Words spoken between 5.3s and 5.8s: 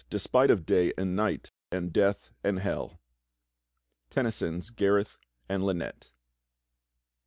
and